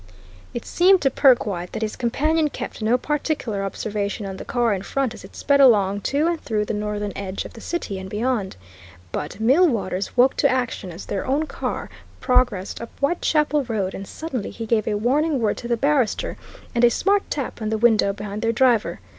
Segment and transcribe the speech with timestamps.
[0.55, 4.81] It seemed to Perkwite that his companion kept no particular observation on the car in
[4.81, 8.09] front as it sped along to and through the northern edge of the City and
[8.09, 8.55] beyond.
[9.11, 11.87] But Millwaters woke to action as their own car
[12.19, 16.35] progressed up Whitechapel Road, and suddenly he gave a warning word to the barrister
[16.73, 19.01] and a smart tap on the window behind their driver.